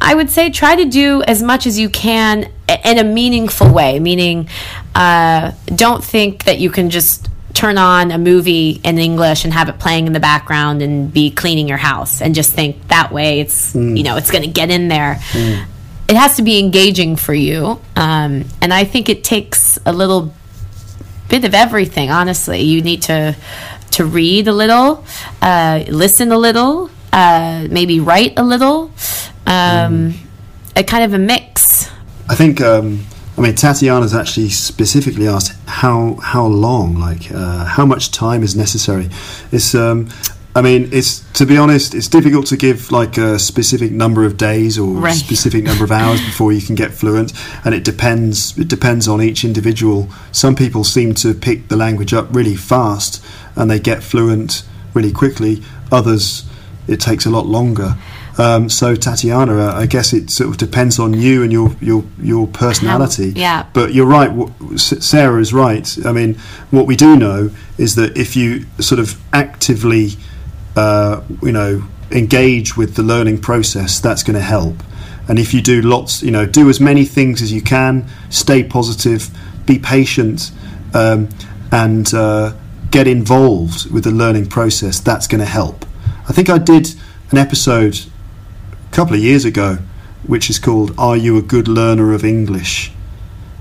[0.00, 2.50] I would say try to do as much as you can
[2.84, 4.48] in a meaningful way, meaning
[4.94, 9.68] uh, don't think that you can just turn on a movie in English and have
[9.68, 13.40] it playing in the background and be cleaning your house and just think that way
[13.40, 15.20] it's you know it's going to get in there.
[16.12, 20.34] It has to be engaging for you, um, and I think it takes a little
[21.30, 22.10] bit of everything.
[22.10, 23.34] Honestly, you need to
[23.92, 25.06] to read a little,
[25.40, 28.90] uh, listen a little, uh, maybe write a little,
[29.46, 30.12] um,
[30.76, 31.90] a kind of a mix.
[32.28, 32.60] I think.
[32.60, 33.06] Um,
[33.38, 38.54] I mean, Tatiana's actually specifically asked how how long, like uh, how much time is
[38.54, 39.08] necessary.
[39.50, 39.74] It's.
[40.54, 44.24] Um, I mean, it's to be honest, it's difficult to give like a specific number
[44.24, 45.14] of days or Right.
[45.14, 47.32] specific number of hours before you can get fluent,
[47.64, 48.56] and it depends.
[48.58, 50.08] It depends on each individual.
[50.30, 53.24] Some people seem to pick the language up really fast,
[53.56, 54.62] and they get fluent
[54.94, 55.62] really quickly.
[55.90, 56.44] Others,
[56.86, 57.96] it takes a lot longer.
[58.38, 62.46] Um, so Tatiana, I guess it sort of depends on you and your your your
[62.46, 63.32] personality.
[63.36, 63.66] yeah.
[63.72, 64.30] But you're right.
[64.78, 65.86] Sarah is right.
[66.06, 66.34] I mean,
[66.70, 70.12] what we do know is that if you sort of actively,
[70.76, 74.76] uh, you know, engage with the learning process, that's going to help.
[75.28, 78.64] And if you do lots, you know, do as many things as you can, stay
[78.64, 79.30] positive,
[79.66, 80.50] be patient,
[80.94, 81.28] um,
[81.70, 82.54] and uh,
[82.90, 85.86] get involved with the learning process, that's going to help.
[86.28, 86.94] I think I did
[87.30, 87.98] an episode
[88.90, 89.78] a couple of years ago,
[90.26, 92.92] which is called "Are You a Good Learner of English?"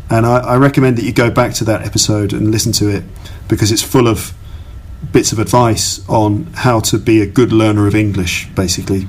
[0.10, 3.04] And I, I recommend that you go back to that episode and listen to it
[3.48, 4.34] because it's full of
[5.12, 9.08] bits of advice on how to be a good learner of English, basically.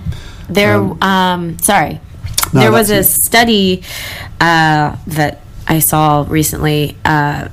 [0.48, 2.00] There, Um, um, sorry,
[2.52, 3.04] No, there was a it.
[3.04, 3.82] study
[4.40, 7.48] uh, that I saw recently uh,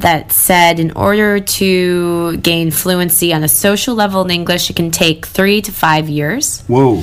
[0.00, 4.90] that said in order to gain fluency on a social level in English, it can
[4.90, 6.62] take three to five years.
[6.66, 7.00] Whoa,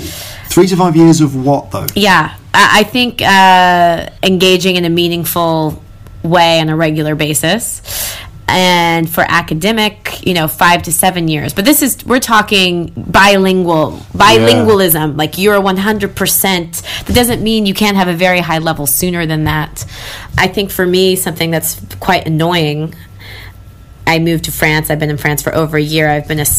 [0.50, 1.88] three to five years of what though?
[1.96, 5.82] Yeah, I, I think uh, engaging in a meaningful
[6.24, 7.82] way on a regular basis.
[8.52, 11.54] And for academic, you know, five to seven years.
[11.54, 15.18] But this is we're talking bilingual bilingualism.
[15.18, 16.16] Like you're 100.
[16.16, 19.86] percent That doesn't mean you can't have a very high level sooner than that.
[20.38, 22.94] I think for me, something that's quite annoying.
[24.06, 24.90] I moved to France.
[24.90, 26.10] I've been in France for over a year.
[26.10, 26.50] I've been a,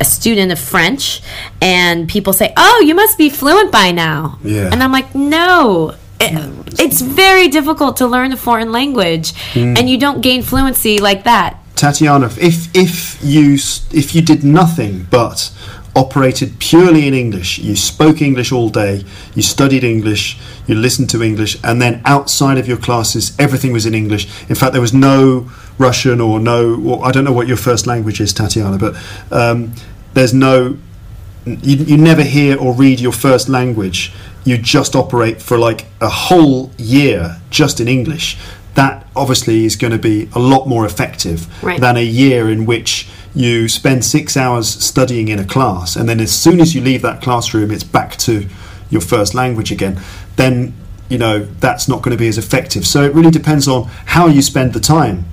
[0.00, 1.22] a student of French,
[1.62, 4.70] and people say, "Oh, you must be fluent by now." Yeah.
[4.72, 9.98] And I'm like, "No, it, it's very difficult to learn a foreign language, and you
[9.98, 11.58] don't gain fluency like that.
[11.76, 13.54] Tatiana, if if you
[13.92, 15.52] if you did nothing but
[15.94, 21.22] operated purely in English, you spoke English all day, you studied English, you listened to
[21.22, 24.26] English, and then outside of your classes, everything was in English.
[24.48, 27.86] In fact, there was no Russian or no, or I don't know what your first
[27.86, 28.94] language is, Tatiana, but
[29.30, 29.74] um,
[30.14, 30.76] there's no
[31.46, 34.12] you, you never hear or read your first language.
[34.46, 38.38] You just operate for like a whole year just in English.
[38.74, 41.80] That obviously is going to be a lot more effective Right.
[41.80, 46.20] than a year in which you spend six hours studying in a class and then
[46.20, 48.46] as soon as you leave that classroom, it's back to
[48.88, 50.00] your first language again.
[50.36, 50.72] Then
[51.08, 52.86] you know that's not going to be as effective.
[52.86, 55.24] So it really depends on how you spend the time.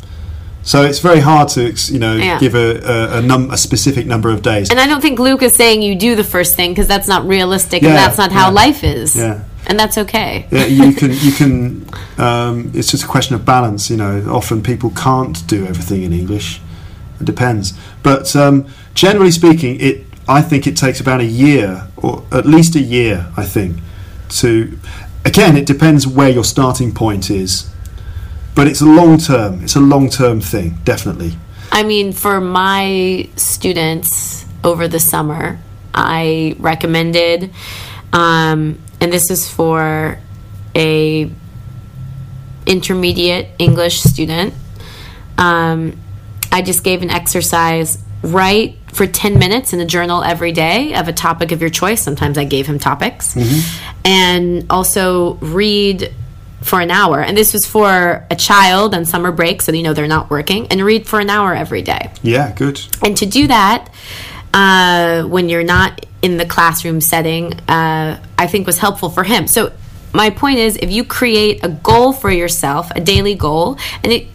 [0.64, 2.40] So it's very hard to you know Yeah.
[2.40, 4.70] give a a, a, num- a specific number of days.
[4.70, 7.28] And I don't think Luke is saying you do the first thing because that's not
[7.28, 8.66] realistic and that's not how yeah.
[8.66, 9.16] life is.
[9.16, 9.44] Yeah.
[9.68, 10.46] And that's okay.
[10.52, 11.86] Yeah, you can you can
[12.18, 16.14] um, it's just a question of balance you know often people can't do everything in
[16.14, 16.62] english
[17.20, 17.74] it depends
[18.04, 22.76] but um, generally speaking it i think it takes about a year or at least
[22.76, 23.78] a year i think
[24.30, 24.78] to
[25.26, 27.70] again it depends where your starting point is
[28.56, 31.34] but it's a long term it's a long term thing definitely
[31.74, 35.60] I mean, for my students over the summer,
[35.92, 37.50] I recommended,
[38.14, 40.20] um, and this is for
[40.76, 41.32] a
[42.68, 44.54] intermediate English student.
[45.40, 46.00] Um,
[46.52, 47.98] I just gave an exercise.
[48.22, 52.02] Write for 10 minutes in a journal every day of a topic of your choice.
[52.04, 53.36] Sometimes I gave him topics.
[54.06, 56.14] And also read
[56.64, 57.22] for an hour.
[57.22, 60.68] And this was for a child on summer break, so you know they're not working,
[60.68, 62.12] and read for an hour every day.
[62.22, 63.90] yeah good And to do that,
[64.54, 69.48] uh, when you're not in the classroom setting, uh, I think was helpful for him.
[69.48, 69.72] So
[70.14, 74.28] my point is, if you create a goal for yourself, a daily goal, and it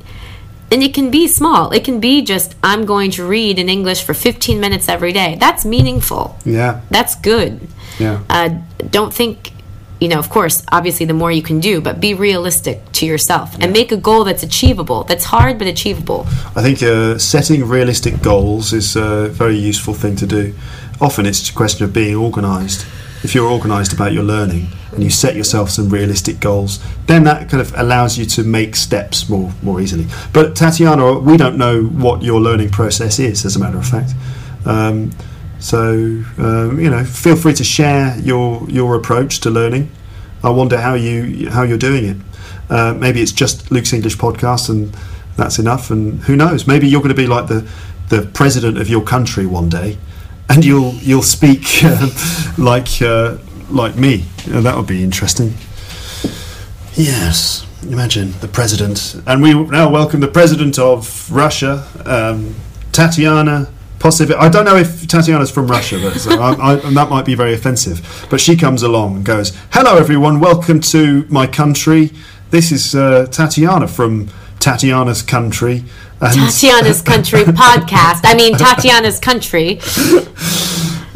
[0.71, 1.71] and it can be small.
[1.71, 5.37] It can be just I'm going to read in English for 15 minutes every day.
[5.41, 6.37] That's meaningful.
[6.45, 7.69] yeah That's good.
[7.99, 8.51] yeah Uh,
[8.91, 9.53] don't think,
[10.01, 13.57] you know, of course, obviously the more you can do, but be realistic to yourself
[13.61, 15.05] and make a goal that's achievable.
[15.05, 16.27] That's hard but achievable.
[16.55, 20.55] I think uh, setting realistic goals is a very useful thing to do.
[21.01, 22.87] Often it's a question of being organised.
[23.25, 27.49] If you're organised about your learning and you set yourself some realistic goals, then that
[27.51, 30.07] kind of allows you to make steps more more easily.
[30.33, 34.13] But Tatiana, we don't know what your learning process is, as a matter of fact.
[34.65, 35.11] Um,
[35.59, 39.91] so um, you know, feel free to share your your approach to learning.
[40.43, 42.17] I wonder how you how you're doing it.
[42.71, 44.95] Uh, maybe it's just Luke's English podcast and
[45.37, 45.91] that's enough.
[45.91, 46.67] And who knows?
[46.67, 47.69] Maybe you're going to be like the
[48.09, 49.99] the president of your country one day,
[50.49, 52.09] and you'll you'll speak uh,
[52.59, 53.39] like uh,
[53.71, 54.25] like me.
[54.53, 55.55] Uh, that would be interesting.
[56.95, 62.55] Yes, imagine the president, and we now welcome the president of Russia, um,
[62.93, 63.69] Tatiana.
[63.99, 67.25] Possibly, I don't know if Tatiana's from Russia, but so I, I, and that might
[67.25, 68.27] be very offensive.
[68.31, 70.39] But she comes along and goes, "Hello, everyone.
[70.39, 72.13] Welcome to my country.
[72.51, 74.29] This is uh, Tatiana from
[74.61, 75.85] Tatiana's country."
[76.21, 78.21] And Tatiana's Country podcast.
[78.25, 79.81] I mean, Tatiana's Country.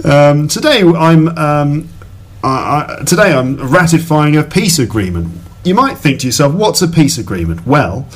[0.05, 1.88] Um, today I'm um,
[2.42, 5.33] I, I, today I'm ratifying a peace agreement.
[5.64, 8.09] You might think to yourself, "What's a peace agreement?" Well,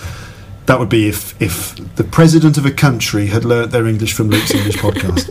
[0.67, 4.29] that would be if if the president of a country had learnt their English from
[4.31, 5.27] Luke's English podcast.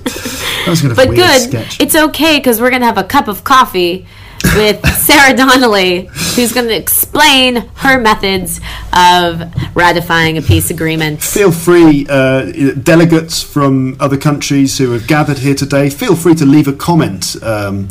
[0.65, 1.41] That was going to be But weird good.
[1.50, 1.80] sketch.
[1.82, 4.08] It's okay because we're going to have a cup of coffee
[4.56, 8.60] with Sarah Donnelly, who's going to explain her methods
[8.93, 9.41] of
[9.76, 11.21] ratifying a peace agreement.
[11.21, 12.52] Feel free, uh,
[12.84, 15.89] delegates from other countries who have gathered here today.
[15.89, 17.88] Feel free to leave a comment um,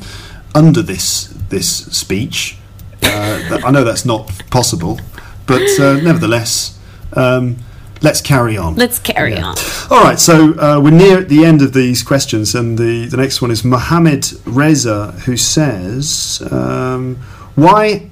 [0.54, 2.56] under this this speech.
[3.02, 4.98] Uh, I know that's not possible,
[5.46, 6.73] but uh, nevertheless,
[7.16, 7.56] um,
[8.04, 8.76] let's carry on.
[8.76, 9.56] Let's carry on.
[9.90, 13.16] All right, so uh, we're near at the end of these questions, and the, the
[13.16, 17.16] next one is Mohammed Reza, who says, um,
[17.54, 18.10] "Why?"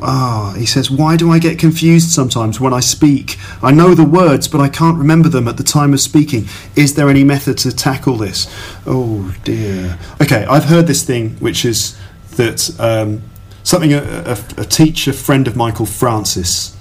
[0.00, 3.36] Ah, he says, "Why do I get confused sometimes when I speak?
[3.62, 6.46] I know the words, but I can't remember them at the time of speaking.
[6.74, 8.46] Is there any method to tackle this?"
[8.86, 9.98] Oh dear.
[10.20, 11.98] Okay, I've heard this thing, which is
[12.36, 13.22] that um,
[13.62, 16.71] something a, a, a teacher friend of mine called Francis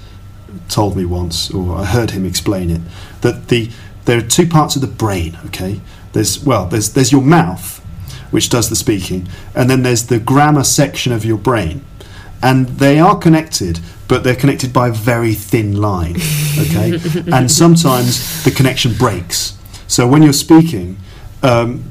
[0.69, 2.81] told me once, or I heard him explain it,
[3.21, 3.69] that the
[4.05, 5.37] there are two parts of the brain.
[5.47, 5.81] Okay,
[6.13, 7.79] there's well, there's there's your mouth,
[8.31, 11.85] which does the speaking, and then there's the grammar section of your brain,
[12.41, 16.17] and they are connected, but they're connected by a very thin line.
[16.59, 16.99] Okay,
[17.31, 19.57] and sometimes the connection breaks.
[19.87, 20.97] So when you're speaking,
[21.43, 21.83] um,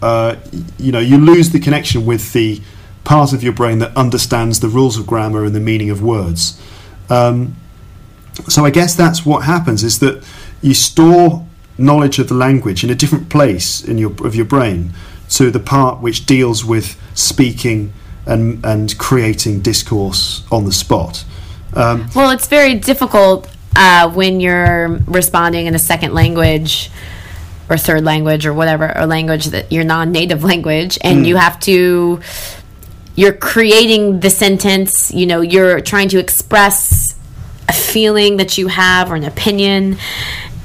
[0.00, 0.36] uh,
[0.78, 2.60] you know, you lose the connection with the
[3.04, 6.60] part of your brain that understands the rules of grammar and the meaning of words.
[7.10, 7.56] Um,
[8.48, 10.24] so I guess that's what happens is that
[10.62, 11.46] you store
[11.78, 14.92] knowledge of the language in a different place in your of your brain
[15.28, 17.92] to the part which deals with speaking
[18.26, 21.24] and and creating discourse on the spot.
[21.74, 26.90] Um, well, it's very difficult uh, when you're responding in a second language
[27.68, 31.28] or third language or whatever, or language that your non-native language, and mm.
[31.28, 32.20] you have to
[33.16, 35.12] you're creating the sentence.
[35.12, 37.14] You know, you're trying to express
[37.94, 39.96] feeling that you have or an opinion,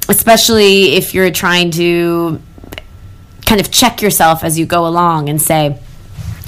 [0.09, 2.41] especially if you're trying to
[3.45, 5.77] kind of check yourself as you go along and say,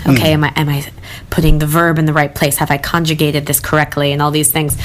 [0.07, 0.37] okay, mm.
[0.37, 0.91] am I am I
[1.29, 2.57] putting the verb in the right place?
[2.57, 4.11] Have I conjugated this correctly?
[4.11, 4.75] And all these things.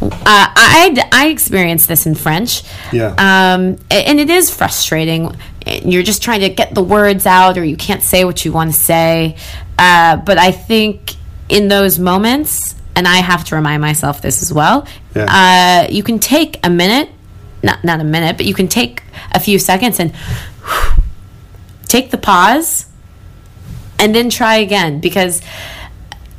[0.00, 2.62] Uh, I I experienced this in French.
[2.90, 3.10] Yeah.
[3.18, 5.36] Um, and it is frustrating.
[5.66, 8.72] You're just trying to get the words out, or you can't say what you want
[8.72, 9.36] to say.
[9.78, 11.16] Uh, but I think
[11.50, 14.86] in those moments, and I have to remind myself this as well.
[15.14, 15.26] Yeah.
[15.28, 17.10] Uh, you can take a minute,
[17.62, 21.02] not not a minute, but you can take a few seconds and whew,
[21.86, 22.86] take the pause
[23.98, 25.40] and then try again because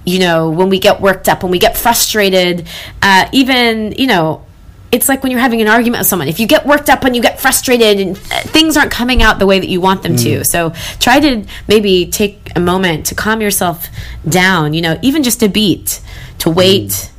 [0.06, 2.68] you know when we get worked up when we get frustrated
[3.02, 4.44] uh, even you know
[4.90, 7.16] it's like when you're having an argument with someone if you get worked up and
[7.16, 10.14] you get frustrated and uh, things aren't coming out the way that you want them
[10.14, 10.24] mm.
[10.24, 13.88] to so try to maybe take a moment to calm yourself
[14.28, 16.02] down you know even just a beat
[16.48, 17.12] to wait mm.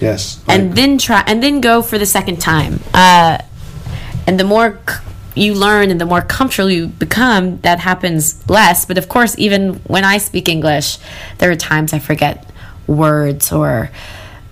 [0.00, 3.38] yes and then try and then go for the second time uh,
[4.26, 8.86] and the more c- you learn and the more comfortable you become, that happens less.
[8.86, 10.98] But of course, even when I speak English,
[11.38, 12.50] there are times I forget
[12.86, 13.90] words or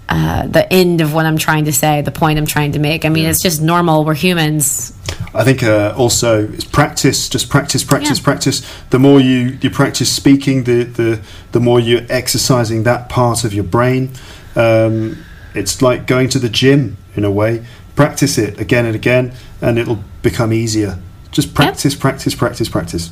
[0.08, 3.04] uh, the end of what I'm trying to say, the point I'm trying to make.
[3.04, 4.04] I mean, it's just normal.
[4.04, 4.92] We're humans.
[5.34, 8.24] I think uh, also it's practice, just practice, practice, yeah.
[8.24, 8.62] practice.
[8.90, 11.20] The more you, you practice speaking, the, the,
[11.52, 14.10] the more you're exercising that part of your brain.
[14.56, 17.64] Um, it's like going to the gym in a way.
[17.96, 20.98] Practice it again and again, and it'll become easier.
[21.30, 22.00] Just practice, yep.
[22.00, 23.10] practice, practice, practice.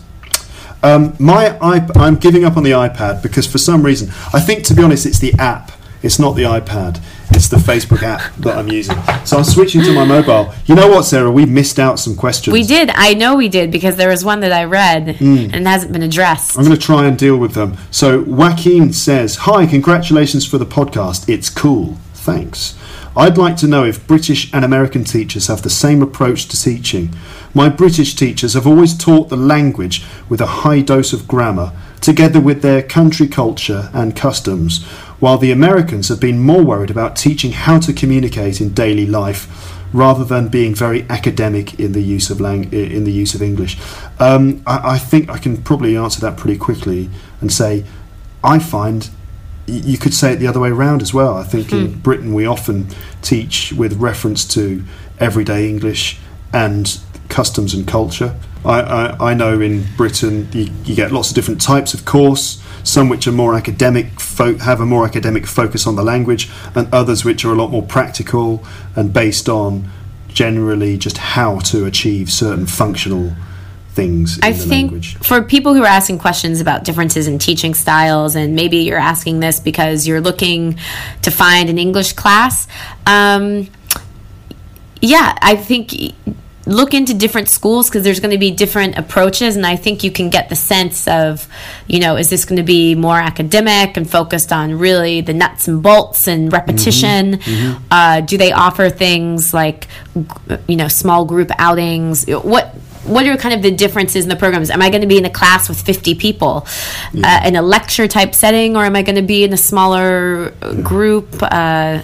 [0.83, 4.65] Um, my iP- I'm giving up on the iPad because for some reason, I think
[4.65, 5.71] to be honest, it's the app.
[6.03, 7.01] It's not the iPad.
[7.35, 8.97] It's the Facebook app that I'm using.
[9.25, 10.55] So I'm switching to my mobile.
[10.67, 11.31] You know what, Sarah?
[11.31, 12.53] We missed out some questions.
[12.53, 12.91] We did.
[12.91, 15.45] I know we did because there was one that I read mm.
[15.45, 16.59] and it hasn't been addressed.
[16.59, 17.77] I'm going to try and deal with them.
[17.91, 21.29] So Joaquin says, "Hi, congratulations for the podcast.
[21.29, 21.97] It's cool.
[22.15, 22.79] Thanks."
[23.15, 27.15] I'd like to know if British and American teachers have the same approach to teaching.
[27.53, 32.41] My British teachers have always taught the language with a high dose of grammar, together
[32.41, 34.87] with their country culture and customs,
[35.23, 39.47] while the Americans have been more worried about teaching how to communicate in daily life
[39.93, 43.79] rather than being very academic in the use of lang- in the use of English.
[44.19, 47.09] Um, I, I think I can probably answer that pretty quickly
[47.41, 47.85] and say
[48.43, 49.11] I find
[49.69, 51.37] you could say it the other way around as well.
[51.37, 51.85] I think mm.
[51.85, 52.01] in hmm.
[52.01, 52.89] Britain we often
[53.23, 54.83] teach with reference to
[55.21, 56.19] everyday English
[56.53, 56.99] and
[57.29, 58.35] customs and culture.
[58.65, 62.61] I, I, I know in Britain you, you, get lots of different types of course,
[62.85, 67.25] some which are more academic, have a more academic focus on the language, and others
[67.25, 68.65] which are a lot more practical
[68.97, 69.89] and based on
[70.29, 73.33] generally just how to achieve certain functional
[73.91, 75.17] things I think language.
[75.17, 79.41] For people who are asking questions about differences in teaching styles, and maybe you're asking
[79.41, 80.79] this because you're looking
[81.23, 82.67] to find an English class,
[83.07, 83.69] um,
[85.01, 85.93] yeah, I think
[86.67, 90.11] look into different schools because there's going to be different approaches and i think you
[90.11, 91.49] can get the sense of
[91.87, 95.67] you know is this going to be more academic and focused on really the nuts
[95.69, 97.53] and bolts and repetition mm-hmm.
[97.53, 97.85] Mm-hmm.
[97.91, 99.89] Uh, do they offer things like
[100.69, 104.71] you know small group outings what what are kind of the differences in the programs?
[104.71, 106.67] Am I going to be in a class with 50 people
[107.13, 107.41] yeah.
[107.43, 110.51] uh, in a lecture type setting, or am I going to be in a smaller
[110.83, 111.29] group?
[111.43, 112.03] Uh,